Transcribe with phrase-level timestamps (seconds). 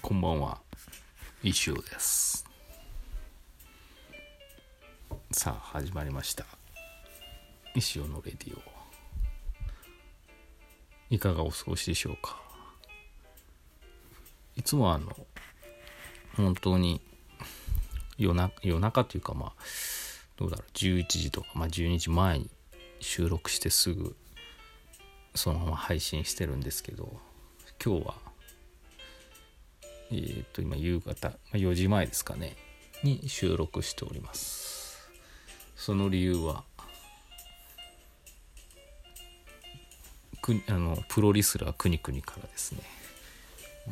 [0.00, 0.58] こんばんは。
[1.42, 2.46] 一応です。
[5.32, 6.46] さあ始まりました。
[7.74, 8.62] 一応のレディオ。
[11.10, 12.40] いかがお過ごしでしょうか？
[14.56, 15.14] いつもあの
[16.38, 17.02] 本当に
[18.16, 19.52] 夜な夜中というかまあ
[20.38, 20.70] どうだろう。
[20.72, 22.48] 11時とか、まあ、12時前に
[22.98, 24.16] 収録してすぐ
[25.36, 27.20] そのまま配信してるんですけど
[27.84, 28.14] 今日は
[30.10, 32.56] えっ、と今夕方4時前ですかね
[33.02, 35.10] に収録しております。
[35.74, 36.64] その理由は
[40.40, 42.80] くあのプロリスラーくにくにからですね。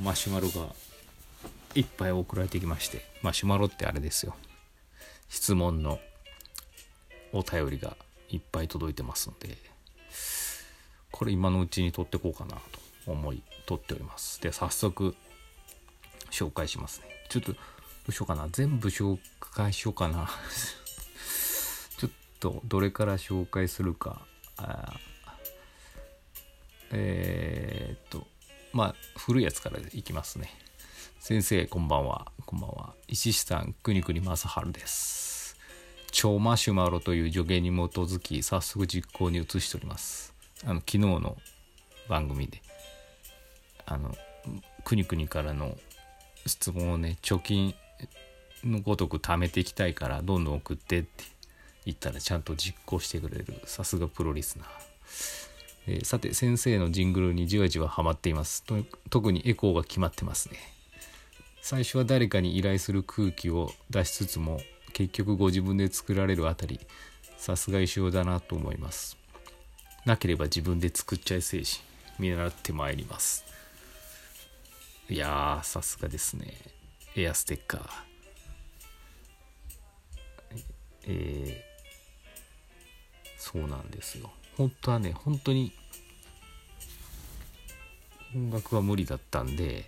[0.01, 0.69] マシュマロが
[1.75, 4.35] いっぱい送られてきましてマシュマロってあれですよ。
[5.29, 5.99] 質問の
[7.33, 7.97] お便りが
[8.31, 9.57] いっぱい届いてますので
[11.15, 14.43] これ今のうちに撮ってこうかなと思い撮っております。
[14.43, 15.15] で早速
[16.33, 17.07] 紹介しますね。
[17.29, 17.59] ちょっとど
[18.09, 18.49] うしようかな。
[18.51, 20.29] 全部紹介しようかな。
[21.99, 24.27] ちょっとどれから紹介するか。
[26.91, 28.27] えー、っと
[28.73, 30.51] まあ古いやつからいきますね。
[31.21, 32.33] 先生こんばんは。
[32.45, 32.93] こんばんは。
[33.07, 35.57] 石師さんくにくに正治です。
[36.11, 40.34] 超マシュマロという助言に基づき早速実行に移しております。
[40.67, 41.37] あの昨日の
[42.09, 42.63] 番組で
[43.87, 44.15] あの
[44.85, 45.77] くにくにからの
[46.47, 47.75] 質問をね貯金
[48.65, 51.25] のごとく貯めていきたいからどんどん送ってって
[51.85, 53.61] 言ったらちゃんと実行してくれる。
[53.67, 54.69] さすがプロリスナー、
[55.87, 58.65] えー、さて先生のジングルにじわじわハマっています。
[59.11, 60.59] 特にエコーが決まってますね。
[61.61, 64.61] 最初は誰かに依頼する空気を出しつつも
[64.93, 66.79] 結局ご自分で作られるあたり
[67.39, 69.17] さすが一緒だなと思います。
[70.05, 71.67] なければ自分で作っちゃい精神
[72.19, 73.45] 見習ってまいります。
[75.09, 76.55] いやさすがですね。
[77.17, 77.91] エアステッカー。
[81.07, 84.31] えー、そうなんですよ。
[84.57, 85.73] 本当はね本当に
[88.35, 89.85] 音楽は無理だったんで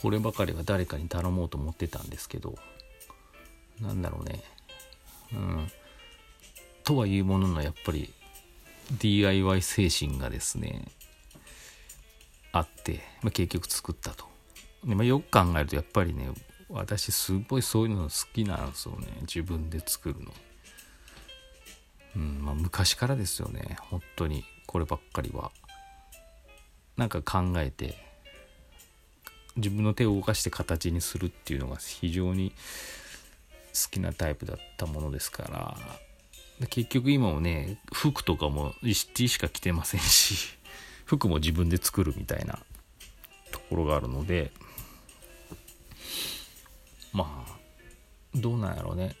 [0.00, 2.54] こればかりは誰かに頼もうと思ってたんですけど
[3.80, 4.42] なんだろうね。
[5.32, 5.70] うん。
[6.84, 8.12] とはいうもののやっぱり
[8.92, 10.84] DIY 精神がですね
[12.52, 14.26] あって、まあ、結局作ったと。
[14.84, 16.28] でまあ、よく考えるとやっぱりね
[16.68, 20.32] 私すごいそういうの好きなんですよね自分で作るの。
[22.16, 25.50] うんまあ、昔からですよね本当にこればっかりは。
[26.96, 27.96] なんか考えて
[29.56, 32.52] 自分の手を動かして形にするっていうのが非常に
[33.72, 35.76] 好きなタイプだったものですから
[36.70, 40.56] 結局今もね服とかもイシティしか着てませんし
[41.04, 42.58] 服も自分で作るみたいな
[43.50, 44.52] ところがあるので
[47.12, 47.54] まあ
[48.34, 49.14] どうなんやろうね。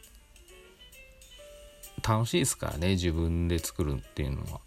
[2.06, 4.60] 楽しいですからね自分で作るっていうのは。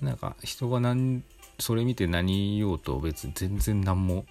[0.00, 1.22] なんか人が何
[1.58, 4.26] それ見て何言おうと別に全然何も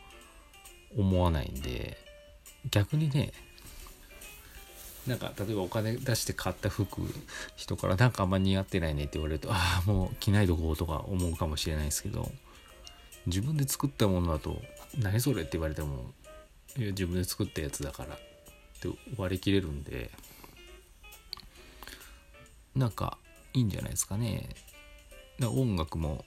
[0.96, 1.98] 思わないんで
[2.70, 3.32] 逆にね
[5.08, 7.02] なんか例えばお金出して買った服
[7.56, 12.32] 人からなんかあんま似合ってないねって言われるとああもう着ないとこうとか思うかもしれないですけど
[13.26, 14.62] 自分で作ったものだと
[14.98, 16.12] 何それって言われても
[16.78, 18.18] いや自分で作ったやつだからっ
[18.82, 18.88] て
[19.18, 20.10] 割り切れるんで
[22.76, 23.18] なんか
[23.54, 24.50] いいんじゃないですかね。
[25.40, 26.26] だ音楽も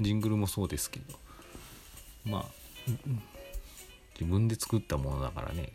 [0.00, 1.18] ジングルもそうですけど
[2.24, 2.44] まあ
[4.18, 5.72] 自分で作ったものだからね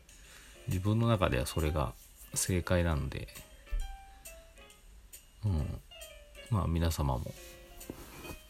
[0.68, 1.94] 自分の中ではそれが
[2.36, 3.28] 正解なので、
[5.46, 5.82] うん、
[6.50, 7.34] まあ皆様も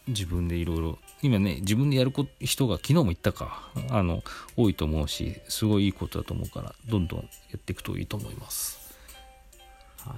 [0.06, 3.68] 自分でいろいろ今ね自分でやる人が昨日も言ったか。
[3.90, 4.22] あの
[4.56, 8.94] 多いと思うしすごいいいことだと思うからどんどんやっていくといいと思います。
[9.98, 10.16] はい、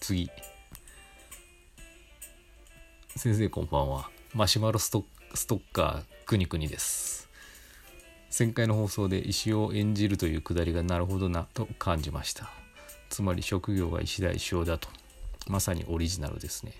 [0.00, 0.30] 次。
[3.16, 4.10] 先生こんばんは。
[4.34, 7.28] マシュマロストッカーくにくにです。
[8.36, 12.50] 前回の放送で石を演じるというくだりがなるほどなと感じました。
[13.08, 14.88] つまり職業が石田石尾だと。
[15.46, 16.72] まさにオリジナルですね。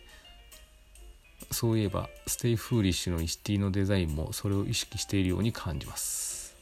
[1.52, 6.56] そういえば Stay Foolish の石 T のデザインもそれを意識しているように感じます。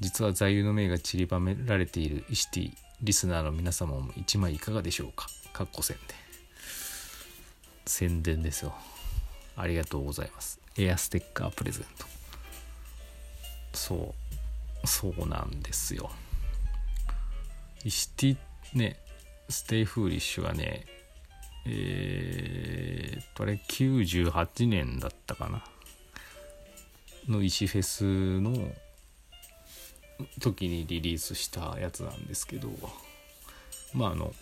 [0.00, 5.26] 実は座右の銘が散りばめられている石 T リスナーの皆様も1枚いかがでしょうか？
[5.52, 6.16] かっこ宣伝
[7.84, 8.72] 宣伝ですよ。
[9.56, 10.58] ありがとうございます。
[10.78, 12.19] エアステッカープレゼント。
[13.80, 14.14] そ
[14.84, 16.10] うそうなんですよ。
[17.88, 18.36] シティ
[18.74, 18.98] ね
[19.48, 20.84] Stay foolish はね
[21.66, 25.64] えー、っとあれ98年だったかな。
[27.26, 28.52] の石フェスの
[30.40, 32.68] 時にリリースしたやつなんですけど
[33.94, 34.34] まああの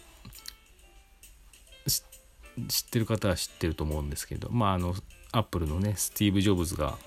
[1.86, 4.94] 知ってる方は知ってると思うんですけどまああの
[5.30, 6.98] アップルのねスティーブ・ジョブズが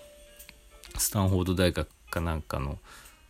[0.98, 2.78] スタンフォード大学かなんかの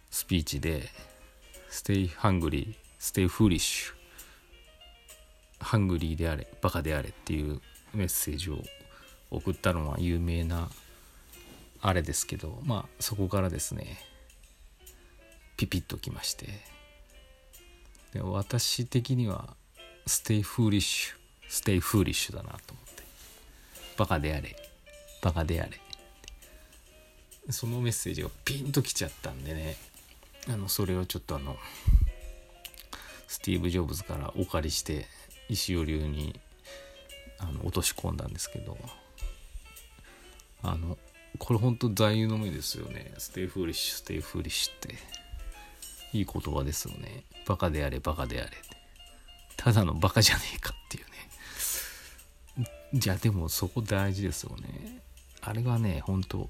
[0.10, 0.90] スピーチで
[1.72, 3.94] 「Stay hungry, stay foolish」
[5.62, 7.62] ハングリーであれバカであれっていう
[7.94, 8.62] メッセージを
[9.30, 10.70] 送ったのは有名な
[11.82, 14.04] あれですけどまあそこからですね
[15.56, 16.48] ピピッときまして。
[18.14, 19.56] で私的には
[20.06, 21.16] 「Stay foolish,
[21.48, 23.04] stay foolish」だなと思って。
[23.98, 24.56] バカであれ
[25.22, 25.80] バカであれ。
[27.50, 29.76] そのメッセージがピンときちゃったんでね。
[30.48, 31.56] あのそれをちょっとあの
[33.28, 35.06] スティーブ・ジョブズからお借りして
[35.50, 36.40] 石尾流に
[37.38, 38.78] あの落とし込んだんですけど。
[40.64, 40.98] あの
[41.40, 43.14] これほんと座右の銘ですよね。
[43.18, 44.96] Stay foolish stay foolish って。
[46.14, 47.24] いい言葉ですよね。
[47.48, 48.52] バカであれバカであれ
[49.56, 52.70] ただのバカじゃねえかっていうね。
[52.94, 55.02] じゃあでもそこ大事ですよね。
[55.42, 56.50] あれがね本当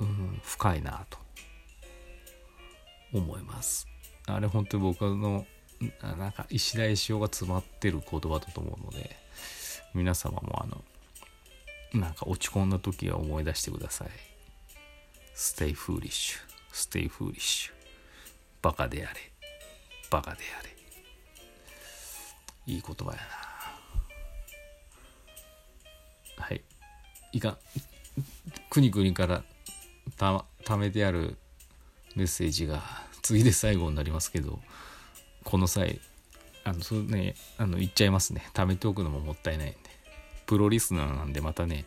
[0.00, 1.18] うん深いなと。
[3.12, 3.86] 思います。
[4.26, 5.46] あれ本当に僕の
[6.02, 9.16] なんか石田石尾が詰まってる言葉だと思うので
[9.94, 10.82] 皆様もあの
[12.00, 14.08] なんか落ち込んだ時は思い出してください。
[15.34, 16.36] Stay foolish.
[16.72, 17.72] Stay foolish.
[18.60, 19.20] バカであれ。
[20.10, 20.76] バカであれ。
[22.66, 23.18] いい言葉や
[26.36, 26.44] な。
[26.44, 26.62] はい。
[27.32, 27.56] いか
[28.68, 29.42] くにくにから
[30.16, 31.36] た貯めてある
[32.16, 32.82] メッセージが
[33.22, 34.58] 次で最後になりますけど
[35.44, 36.00] この際
[36.64, 38.42] あのそうねあの言っちゃいますね。
[38.54, 39.78] 貯めておくのももったいないんで。
[40.46, 41.84] プロリスナーなんでまたね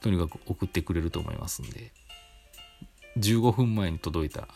[0.00, 1.92] とにかく送ってくれると思いますんで。
[3.18, 4.48] 15分前に届いた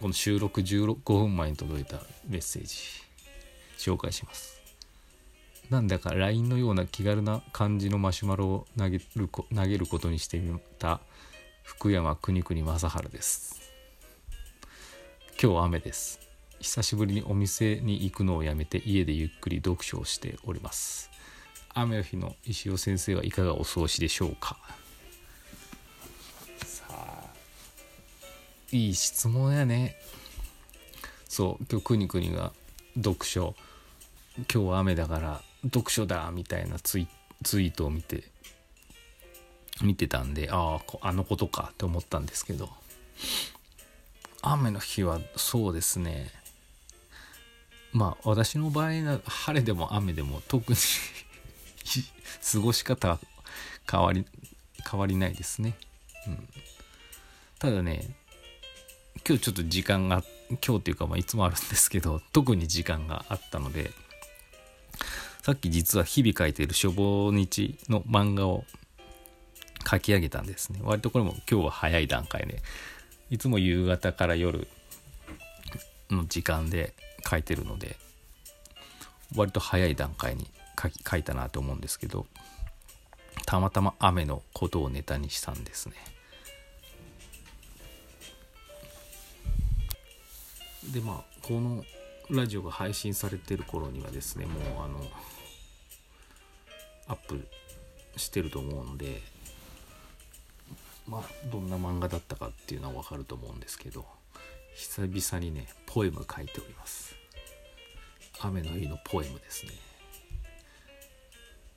[0.00, 2.74] この収録15分前に届いたメッセージ
[3.78, 4.60] 紹介します。
[5.70, 11.00] なんだか LINE のような気軽な感じのマシュマロを投げる投げることにしてみた
[11.62, 13.60] 福山国国正治です。
[15.42, 16.20] 今日雨です。
[16.60, 21.10] 久しぶりにお店に行くのをやめて家でゆっくり読書をしております。
[21.74, 24.56] 雨の日の石尾先生はいかがお過ごしでしょうか？
[26.64, 27.24] さあ
[28.70, 29.96] いい質問やね。
[31.28, 32.52] そう今日くにくにが
[32.96, 33.54] 読書。
[34.36, 37.06] 今日は雨だから読書だみたいなツイ
[37.42, 38.24] ツイートを見て
[39.82, 42.68] 見てたんであああのことかって思ったんですけど。
[44.44, 46.28] 雨の日はそうですね。
[47.92, 50.78] まあ私の場合は晴れでも雨でも特に
[52.52, 53.20] 過ごし方は
[53.90, 54.24] 変わり
[54.90, 55.74] 変わりないですね、
[56.26, 56.48] うん、
[57.58, 58.08] ただね
[59.28, 60.24] 今日ちょっと時間が
[60.66, 63.90] 今日っていうかまあいつもあるんですけど特に時間があったので
[65.42, 68.64] さっき実は日々書いている書房日の漫画を
[69.88, 70.80] 書き上げたんですね。
[70.82, 72.62] 割とこれも今日は早い段階で。
[73.32, 74.68] いつも夕方から夜
[76.10, 76.92] の時間で
[77.28, 77.96] 書いてるので
[79.34, 80.50] 割と早い段階に
[81.08, 82.26] 書いたなと思うんですけど
[83.46, 85.94] たまたま雨のことをネタにしたんですね。
[90.92, 91.84] でまあこの
[92.28, 95.00] ラジオが配信されてる頃にはですねもうあの
[97.06, 97.46] アップ
[98.16, 99.22] してると思うので
[101.06, 104.06] まあどんな漫画だったかっていうのは分かると思うんですけど
[104.74, 107.14] 久々にねポエム書いております。
[108.40, 109.72] 雨の日のポエムですね。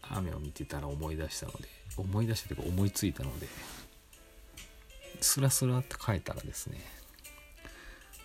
[0.09, 1.67] 雨を見てたら思い出したので
[1.97, 3.47] 思い出したというか思いついたので
[5.19, 6.79] スラスラって書いたらですね、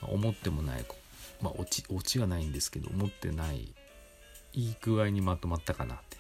[0.03, 0.85] ま、思ってもない
[1.41, 3.73] まあオチオチはないんですけど思ってない
[4.53, 6.19] いい具合にまとまったかなって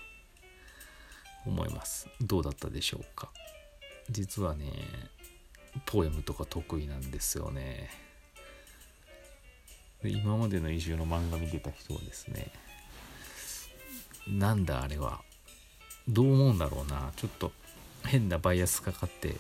[1.47, 2.09] 思います。
[2.21, 3.31] どうだったでしょうか？
[4.09, 4.73] 実はね
[5.87, 7.91] ポエムとか得意なんですよね。
[10.03, 12.51] 今までの移住の漫画見てた人はですね
[14.27, 15.21] なんだあれは
[16.09, 17.13] どう思うんだろうな。
[17.17, 17.53] ちょっと
[18.05, 19.37] 変なバイアスかかって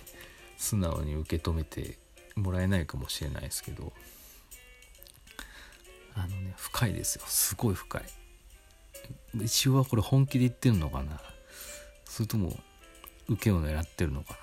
[0.59, 1.97] 素直に受け止めて
[2.37, 3.93] もらえないかもしれないですけど。
[6.15, 7.23] あのね深いですよ。
[7.27, 8.03] すごい深い。
[9.43, 11.21] 一応はこれ本気で言ってるのかな。
[12.05, 12.59] それとも
[13.29, 14.39] 受けを狙ってるのかな。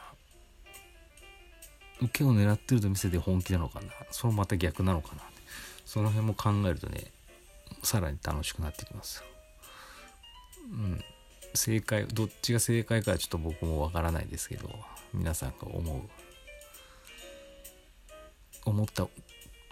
[2.01, 3.87] 受けを狙ってると見せて本気なのかな。
[4.11, 5.23] それもまた逆なのかな。
[5.87, 7.05] その辺も考えるとね
[7.81, 9.23] さらに楽しくなってきます
[10.65, 11.01] うん。
[11.53, 14.69] 正解どっちが正解かはちょっと僕もわからないですけど
[15.13, 16.01] 皆さんが思う
[18.65, 19.07] 思った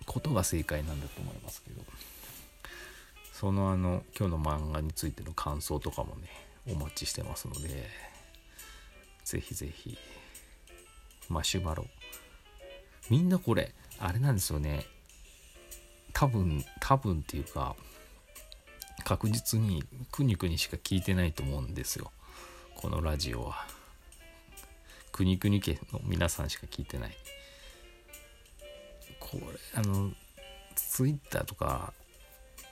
[0.05, 1.83] ことが正解なんだと思いますけど。
[3.33, 6.29] そのあの今日の漫画についての感想とかもね
[6.71, 7.89] お待ちしてますので
[9.25, 9.97] ぜひぜひ
[11.27, 11.85] マシュマロ
[13.09, 14.85] みんなこれあれなんですよね。
[16.13, 17.75] 多分多分っていうか
[19.03, 22.11] 確実にくにくにしか聞いてないと思うんですよ。
[22.75, 23.67] このラジオは。
[25.11, 27.17] くにくに家の皆さんしか聞いてない。
[29.19, 29.41] これ
[29.73, 30.11] あの
[30.75, 31.93] ツイッターとか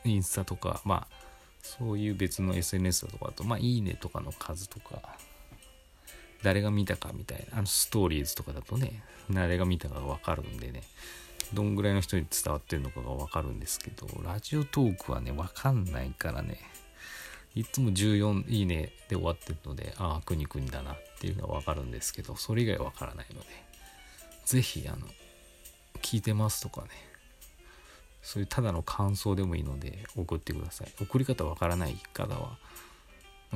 [0.04, 1.24] インスタとかまあ
[1.62, 5.02] そういう別の SNS だとかだとまあいいねとかの数とか
[6.44, 10.84] 誰が見たかみたいなあのストーリーズとかだとね誰が見たかが分かるんでね
[11.54, 16.58] どんぐらいの人に伝わってるのかが分かるんですけどラジオトークはね分かんないからね
[17.56, 23.48] いつも14いいねで終わってるのでああくにくにだなっていうのは分かるんですけどそれ以外分からないので
[24.46, 25.08] 是非あの
[26.02, 26.88] 聞いてますとかね
[28.24, 30.88] そういうただの感想でもいいので送ってください。
[31.02, 32.58] 送り方わからない方は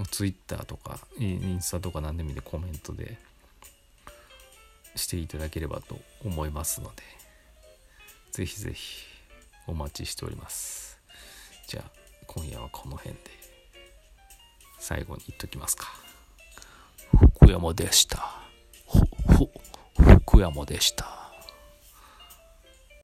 [0.06, 3.18] Twitter とかインスタとか何でもいいんでコメントで
[4.96, 7.04] していただければと思いますので
[8.32, 9.04] ぜひぜひ
[9.68, 11.00] お待ちしております。
[11.68, 11.92] じゃあ
[12.27, 13.20] 今夜はこの辺で
[14.80, 15.88] 最後に言っときますか。
[17.34, 18.39] 福山でした。
[20.25, 21.26] 福山でした。